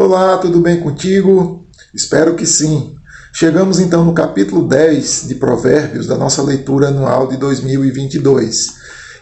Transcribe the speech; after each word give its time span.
Olá, 0.00 0.38
tudo 0.38 0.60
bem 0.60 0.78
contigo? 0.78 1.66
Espero 1.92 2.36
que 2.36 2.46
sim. 2.46 2.94
Chegamos 3.32 3.80
então 3.80 4.04
no 4.04 4.14
capítulo 4.14 4.68
10 4.68 5.26
de 5.26 5.34
Provérbios 5.34 6.06
da 6.06 6.16
nossa 6.16 6.40
leitura 6.40 6.86
anual 6.86 7.26
de 7.26 7.36
2022. 7.36 8.74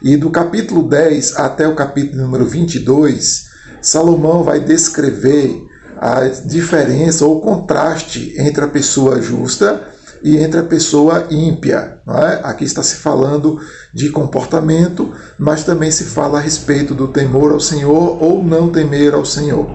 E 0.02 0.18
do 0.18 0.28
capítulo 0.28 0.86
10 0.86 1.38
até 1.38 1.66
o 1.66 1.74
capítulo 1.74 2.20
número 2.20 2.44
22, 2.44 3.46
Salomão 3.80 4.44
vai 4.44 4.60
descrever 4.60 5.64
a 5.96 6.28
diferença 6.44 7.24
ou 7.24 7.40
contraste 7.40 8.34
entre 8.36 8.62
a 8.62 8.68
pessoa 8.68 9.22
justa 9.22 9.82
e 10.22 10.36
entre 10.36 10.60
a 10.60 10.64
pessoa 10.64 11.28
ímpia. 11.30 12.02
É? 12.06 12.40
Aqui 12.42 12.64
está 12.64 12.82
se 12.82 12.96
falando 12.96 13.58
de 13.94 14.10
comportamento, 14.10 15.14
mas 15.38 15.64
também 15.64 15.90
se 15.90 16.04
fala 16.04 16.36
a 16.36 16.42
respeito 16.42 16.94
do 16.94 17.08
temor 17.08 17.50
ao 17.50 17.60
Senhor 17.60 18.22
ou 18.22 18.44
não 18.44 18.68
temer 18.68 19.14
ao 19.14 19.24
Senhor. 19.24 19.66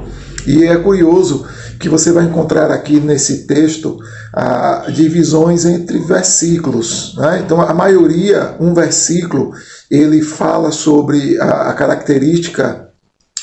E 0.45 0.65
é 0.65 0.75
curioso 0.77 1.45
que 1.79 1.89
você 1.89 2.11
vai 2.11 2.25
encontrar 2.25 2.71
aqui 2.71 2.99
nesse 2.99 3.47
texto 3.47 3.97
ah, 4.33 4.85
divisões 4.93 5.65
entre 5.65 5.99
versículos. 5.99 7.15
Né? 7.17 7.41
Então, 7.43 7.61
a 7.61 7.73
maioria, 7.73 8.55
um 8.59 8.73
versículo, 8.73 9.51
ele 9.89 10.21
fala 10.21 10.71
sobre 10.71 11.39
a, 11.39 11.69
a 11.69 11.73
característica 11.73 12.90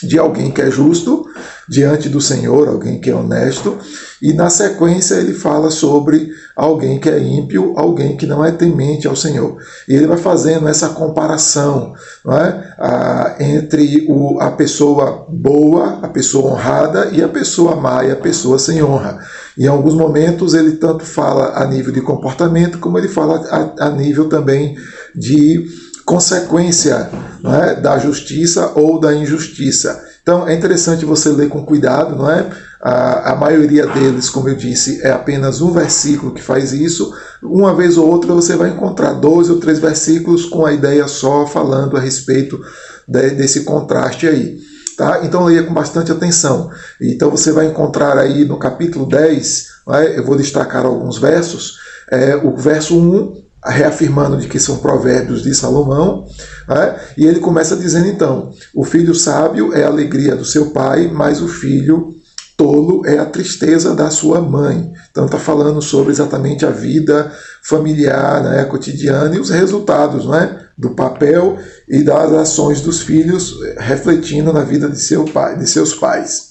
de 0.03 0.19
alguém 0.19 0.51
que 0.51 0.63
é 0.63 0.71
justo 0.71 1.27
diante 1.69 2.09
do 2.09 2.21
Senhor, 2.21 2.69
alguém 2.69 3.01
que 3.01 3.11
é 3.11 3.15
honesto, 3.15 3.79
e 4.23 4.33
na 4.33 4.49
sequência 4.49 5.17
ele 5.17 5.35
fala 5.35 5.71
sobre 5.71 6.31
alguém 6.57 6.99
que 6.99 7.09
é 7.09 7.21
ímpio, 7.21 7.75
alguém 7.77 8.17
que 8.17 8.27
não 8.27 8.45
é 8.45 8.51
temente 8.51 9.07
ao 9.07 9.15
Senhor. 9.15 9.59
E 9.87 9.95
ele 9.95 10.07
vai 10.07 10.17
fazendo 10.17 10.67
essa 10.67 10.89
comparação 10.89 11.93
é? 12.27 12.75
ah, 12.79 13.37
entre 13.39 14.07
o, 14.09 14.41
a 14.41 14.51
pessoa 14.51 15.27
boa, 15.29 16.01
a 16.03 16.09
pessoa 16.09 16.53
honrada, 16.53 17.11
e 17.13 17.23
a 17.23 17.29
pessoa 17.29 17.77
má 17.77 18.05
e 18.05 18.11
a 18.11 18.17
pessoa 18.17 18.59
sem 18.59 18.83
honra. 18.83 19.19
Em 19.57 19.67
alguns 19.67 19.95
momentos 19.95 20.55
ele 20.55 20.73
tanto 20.73 21.05
fala 21.05 21.63
a 21.63 21.67
nível 21.67 21.93
de 21.93 22.01
comportamento, 22.01 22.79
como 22.79 22.99
ele 22.99 23.09
fala 23.09 23.45
a, 23.51 23.87
a 23.87 23.91
nível 23.91 24.29
também 24.29 24.77
de 25.15 25.67
consequência 26.09 27.11
é, 27.45 27.75
da 27.75 27.99
justiça 27.99 28.73
ou 28.75 28.99
da 28.99 29.15
injustiça. 29.15 30.03
Então 30.23 30.49
é 30.49 30.55
interessante 30.55 31.05
você 31.05 31.29
ler 31.29 31.51
com 31.51 31.67
cuidado, 31.67 32.17
não 32.17 32.31
é? 32.31 32.49
A, 32.81 33.33
a, 33.33 33.37
maioria 33.37 33.87
deles, 33.87 34.31
como 34.31 34.49
eu 34.49 34.55
disse, 34.55 35.03
é 35.03 35.11
apenas 35.11 35.61
um 35.61 35.71
versículo 35.71 36.33
que 36.33 36.41
faz 36.41 36.73
isso. 36.73 37.13
Uma 37.43 37.75
vez 37.75 37.99
ou 37.99 38.09
outra 38.09 38.33
você 38.33 38.57
vai 38.57 38.71
encontrar 38.71 39.13
dois 39.15 39.51
ou 39.51 39.61
três 39.61 39.79
versículos 39.79 40.47
com 40.47 40.65
a 40.65 40.73
ideia 40.73 41.07
só 41.07 41.47
falando 41.47 41.95
a 41.95 42.01
respeito 42.01 42.59
de, 43.07 43.31
desse 43.33 43.65
contraste 43.65 44.27
aí. 44.27 44.59
Tá? 44.97 45.21
Então 45.25 45.45
leia 45.45 45.65
com 45.65 45.75
bastante 45.75 46.11
atenção. 46.11 46.71
Então 46.99 47.31
você 47.31 47.53
vai 47.53 47.67
encontrar 47.67 48.17
aí 48.17 48.47
no 48.47 48.59
capítulo 48.59 49.07
10, 49.07 49.67
é? 49.91 50.19
eu 50.19 50.25
vou 50.25 50.37
destacar 50.37 50.87
alguns 50.87 51.19
versos, 51.19 51.77
é, 52.11 52.35
o 52.35 52.57
verso 52.57 52.99
1 52.99 53.48
reafirmando 53.69 54.37
de 54.39 54.49
que 54.49 54.59
são 54.59 54.79
provérbios 54.79 55.43
de 55.43 55.55
Salomão, 55.55 56.27
né? 56.67 56.97
e 57.17 57.27
ele 57.27 57.41
começa 57.41 57.77
dizendo 57.77 58.09
então: 58.09 58.51
o 58.75 58.85
filho 58.85 59.15
sábio 59.15 59.75
é 59.75 59.85
a 59.85 59.89
alegria 59.89 60.35
do 60.35 60.45
seu 60.45 60.71
pai, 60.71 61.11
mas 61.13 61.41
o 61.41 61.49
filho 61.49 62.15
tolo 62.57 63.07
é 63.07 63.19
a 63.19 63.25
tristeza 63.25 63.95
da 63.95 64.11
sua 64.11 64.41
mãe. 64.41 64.93
Então 65.11 65.27
está 65.27 65.39
falando 65.39 65.81
sobre 65.81 66.11
exatamente 66.11 66.67
a 66.67 66.71
vida 66.71 67.33
familiar, 67.63 68.43
né, 68.43 68.65
cotidiana 68.65 69.35
e 69.37 69.39
os 69.39 69.51
resultados, 69.51 70.27
né, 70.27 70.67
do 70.77 70.91
papel 70.91 71.59
e 71.89 72.03
das 72.03 72.33
ações 72.33 72.81
dos 72.81 73.01
filhos 73.01 73.59
refletindo 73.79 74.53
na 74.53 74.65
vida 74.65 74.89
de 74.89 75.01
seu 75.01 75.25
pai, 75.25 75.57
de 75.57 75.69
seus 75.69 75.95
pais. 75.95 76.48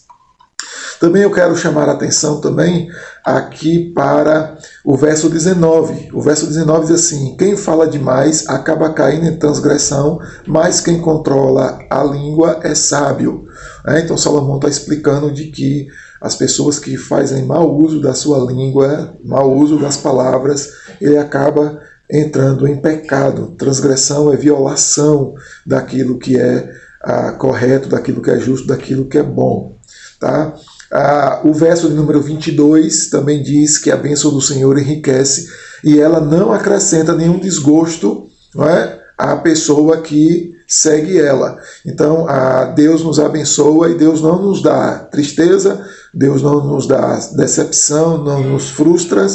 Também 0.99 1.21
eu 1.21 1.31
quero 1.31 1.55
chamar 1.55 1.87
a 1.89 1.93
atenção 1.93 2.41
também 2.41 2.89
aqui 3.23 3.91
para 3.93 4.57
o 4.83 4.95
verso 4.97 5.29
19. 5.29 6.09
O 6.11 6.21
verso 6.21 6.47
19 6.47 6.87
diz 6.87 6.95
assim: 6.95 7.35
Quem 7.37 7.55
fala 7.55 7.87
demais 7.87 8.47
acaba 8.47 8.91
caindo 8.91 9.27
em 9.27 9.37
transgressão, 9.37 10.19
mas 10.47 10.81
quem 10.81 10.99
controla 10.99 11.79
a 11.89 12.03
língua 12.03 12.59
é 12.63 12.73
sábio. 12.73 13.45
É, 13.85 13.99
então 13.99 14.17
Salomão 14.17 14.55
está 14.55 14.67
explicando 14.67 15.31
de 15.31 15.45
que 15.45 15.87
as 16.19 16.35
pessoas 16.35 16.79
que 16.79 16.97
fazem 16.97 17.45
mau 17.45 17.75
uso 17.77 18.01
da 18.01 18.13
sua 18.13 18.39
língua, 18.39 19.15
mau 19.23 19.55
uso 19.55 19.79
das 19.79 19.97
palavras, 19.97 20.69
ele 20.99 21.17
acaba 21.17 21.79
entrando 22.09 22.67
em 22.67 22.81
pecado. 22.81 23.53
Transgressão 23.57 24.33
é 24.33 24.35
violação 24.35 25.35
daquilo 25.65 26.17
que 26.17 26.39
é 26.39 26.71
ah, 27.01 27.33
correto, 27.33 27.87
daquilo 27.87 28.21
que 28.21 28.31
é 28.31 28.39
justo, 28.39 28.67
daquilo 28.67 29.05
que 29.05 29.17
é 29.17 29.23
bom. 29.23 29.75
Tá? 30.19 30.55
Ah, 30.91 31.41
o 31.43 31.53
verso 31.53 31.89
de 31.89 31.95
número 31.95 32.21
22 32.21 33.09
também 33.09 33.43
diz 33.43 33.77
que 33.77 33.91
a 33.91 33.97
bênção 33.97 34.31
do 34.31 34.41
Senhor 34.41 34.77
enriquece 34.77 35.47
e 35.83 35.99
ela 35.99 36.19
não 36.19 36.53
acrescenta 36.53 37.13
nenhum 37.13 37.39
desgosto 37.39 38.27
não 38.55 38.67
é, 38.67 38.99
à 39.17 39.35
pessoa 39.35 40.01
que 40.01 40.53
segue 40.67 41.17
ela. 41.17 41.57
Então, 41.85 42.27
a 42.27 42.65
Deus 42.65 43.03
nos 43.03 43.19
abençoa 43.19 43.89
e 43.89 43.97
Deus 43.97 44.21
não 44.21 44.41
nos 44.41 44.61
dá 44.61 44.99
tristeza, 44.99 45.85
Deus 46.13 46.41
não 46.41 46.65
nos 46.65 46.87
dá 46.87 47.17
decepção, 47.35 48.23
não 48.23 48.43
nos 48.43 48.69
frustra 48.69 49.25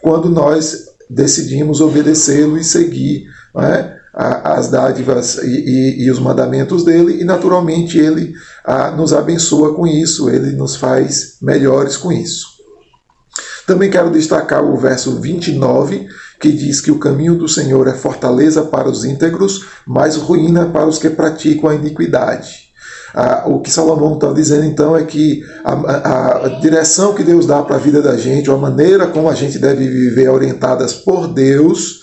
quando 0.00 0.30
nós 0.30 0.86
decidimos 1.10 1.80
obedecê-lo 1.80 2.56
e 2.58 2.64
seguir 2.64 3.24
não 3.54 3.62
é, 3.62 3.97
as 4.18 4.68
dádivas 4.68 5.38
e, 5.38 5.46
e, 5.46 6.04
e, 6.04 6.10
os 6.10 6.18
mandamentos 6.18 6.84
dele, 6.84 7.20
e 7.20 7.24
naturalmente 7.24 7.96
ele 7.96 8.34
a, 8.64 8.90
nos 8.90 9.12
abençoa 9.12 9.74
com 9.74 9.86
isso, 9.86 10.28
ele 10.28 10.56
nos 10.56 10.74
faz 10.74 11.36
melhores 11.40 11.96
com 11.96 12.10
isso. 12.10 12.58
Também 13.64 13.88
quero 13.88 14.10
destacar 14.10 14.64
o 14.64 14.76
verso 14.76 15.20
29, 15.20 16.08
que 16.40 16.50
diz 16.50 16.80
que 16.80 16.90
o 16.90 16.98
caminho 16.98 17.36
do 17.36 17.46
Senhor 17.46 17.86
é 17.86 17.94
fortaleza 17.94 18.62
para 18.62 18.88
os 18.88 19.04
íntegros, 19.04 19.66
mas 19.86 20.16
ruína 20.16 20.66
para 20.66 20.86
os 20.86 20.98
que 20.98 21.10
praticam 21.10 21.70
a 21.70 21.74
iniquidade. 21.76 22.68
Ah, 23.14 23.44
o 23.46 23.60
que 23.60 23.70
Salomão 23.70 24.14
está 24.14 24.32
dizendo 24.32 24.64
então 24.64 24.96
é 24.96 25.04
que 25.04 25.42
a, 25.64 25.72
a, 25.74 26.46
a 26.46 26.48
direção 26.60 27.14
que 27.14 27.22
Deus 27.22 27.46
dá 27.46 27.62
para 27.62 27.76
a 27.76 27.78
vida 27.78 28.02
da 28.02 28.16
gente, 28.16 28.50
a 28.50 28.56
maneira 28.56 29.06
como 29.06 29.30
a 29.30 29.34
gente 29.34 29.58
deve 29.58 29.86
viver 29.88 30.28
orientadas 30.28 30.92
por 30.92 31.28
Deus, 31.28 32.00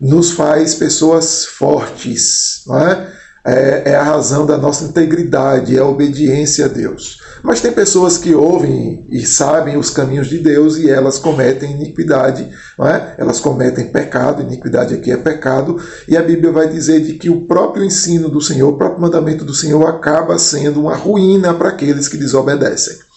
nos 0.00 0.32
faz 0.32 0.74
pessoas 0.74 1.44
fortes, 1.44 2.62
não 2.66 2.78
é? 2.78 3.20
É, 3.42 3.92
é, 3.92 3.94
a 3.96 4.02
razão 4.02 4.44
da 4.44 4.58
nossa 4.58 4.84
integridade, 4.84 5.74
é 5.74 5.80
a 5.80 5.86
obediência 5.86 6.66
a 6.66 6.68
Deus. 6.68 7.20
Mas 7.42 7.62
tem 7.62 7.72
pessoas 7.72 8.18
que 8.18 8.34
ouvem 8.34 9.06
e 9.10 9.24
sabem 9.24 9.78
os 9.78 9.88
caminhos 9.88 10.28
de 10.28 10.38
Deus 10.38 10.76
e 10.76 10.90
elas 10.90 11.18
cometem 11.18 11.72
iniquidade, 11.72 12.46
é? 12.82 13.14
elas 13.16 13.40
cometem 13.40 13.90
pecado, 13.90 14.42
iniquidade 14.42 14.94
aqui 14.94 15.10
é 15.10 15.16
pecado, 15.16 15.82
e 16.06 16.18
a 16.18 16.22
Bíblia 16.22 16.52
vai 16.52 16.68
dizer 16.68 17.00
de 17.00 17.14
que 17.14 17.30
o 17.30 17.46
próprio 17.46 17.82
ensino 17.82 18.28
do 18.28 18.42
Senhor, 18.42 18.68
o 18.68 18.76
próprio 18.76 19.00
mandamento 19.00 19.42
do 19.42 19.54
Senhor 19.54 19.86
acaba 19.86 20.38
sendo 20.38 20.80
uma 20.80 20.94
ruína 20.94 21.54
para 21.54 21.70
aqueles 21.70 22.08
que 22.08 22.18
desobedecem. 22.18 23.09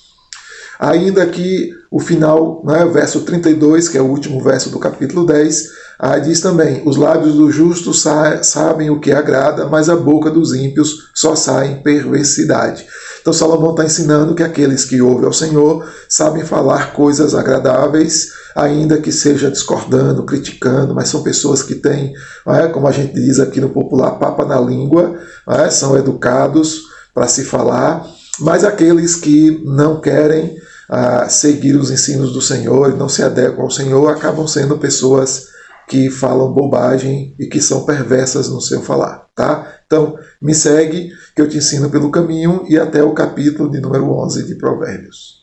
Ainda 0.79 1.25
que 1.25 1.71
o 1.91 1.99
final, 1.99 2.63
né, 2.65 2.85
verso 2.85 3.21
32, 3.21 3.87
que 3.87 3.97
é 3.97 4.01
o 4.01 4.07
último 4.07 4.41
verso 4.43 4.69
do 4.69 4.79
capítulo 4.79 5.25
10, 5.25 5.83
ah, 5.99 6.17
diz 6.17 6.41
também: 6.41 6.81
os 6.85 6.97
lábios 6.97 7.35
do 7.35 7.51
justo 7.51 7.93
sa 7.93 8.41
sabem 8.43 8.89
o 8.89 8.99
que 8.99 9.11
agrada, 9.11 9.67
mas 9.67 9.89
a 9.89 9.95
boca 9.95 10.29
dos 10.29 10.53
ímpios 10.53 11.11
só 11.13 11.35
sai 11.35 11.81
perversidade. 11.83 12.85
Então 13.21 13.31
Salomão 13.31 13.71
está 13.71 13.85
ensinando 13.85 14.35
que 14.35 14.43
aqueles 14.43 14.83
que 14.83 15.01
ouvem 15.01 15.25
ao 15.25 15.31
Senhor 15.31 15.87
sabem 16.09 16.43
falar 16.43 16.91
coisas 16.91 17.33
agradáveis, 17.33 18.31
ainda 18.53 18.97
que 18.97 19.13
seja 19.13 19.49
discordando, 19.49 20.25
criticando, 20.25 20.93
mas 20.93 21.07
são 21.07 21.23
pessoas 21.23 21.63
que 21.63 21.75
têm, 21.75 22.13
é, 22.47 22.67
como 22.67 22.87
a 22.87 22.91
gente 22.91 23.13
diz 23.13 23.39
aqui 23.39 23.61
no 23.61 23.69
popular, 23.69 24.19
papa 24.19 24.43
na 24.43 24.59
língua, 24.59 25.15
é, 25.47 25.69
são 25.69 25.95
educados 25.95 26.81
para 27.13 27.27
se 27.27 27.45
falar, 27.45 28.05
mas 28.39 28.65
aqueles 28.65 29.15
que 29.15 29.63
não 29.63 30.01
querem 30.01 30.57
ah, 30.95 31.27
seguir 31.27 31.75
os 31.75 31.89
ensinos 31.89 32.33
do 32.33 32.39
Senhor 32.39 32.91
e 32.91 32.95
não 32.95 33.09
se 33.09 33.23
adequam 33.23 33.63
ao 33.63 33.71
Senhor 33.71 34.07
acabam 34.09 34.47
sendo 34.47 34.77
pessoas 34.77 35.47
que 35.87 36.11
falam 36.11 36.53
bobagem 36.53 37.33
e 37.39 37.47
que 37.47 37.59
são 37.59 37.83
perversas 37.83 38.47
no 38.47 38.61
seu 38.61 38.79
falar, 38.83 39.27
tá? 39.35 39.73
Então, 39.87 40.15
me 40.39 40.53
segue 40.53 41.09
que 41.35 41.41
eu 41.41 41.49
te 41.49 41.57
ensino 41.57 41.89
pelo 41.89 42.11
caminho 42.11 42.63
e 42.69 42.77
até 42.77 43.03
o 43.03 43.11
capítulo 43.11 43.71
de 43.71 43.81
número 43.81 44.07
11 44.11 44.45
de 44.45 44.53
Provérbios. 44.53 45.42